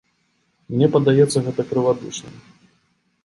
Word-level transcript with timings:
Мне 0.75 0.87
падаецца 0.95 1.43
гэта 1.47 1.61
крывадушным. 1.71 2.35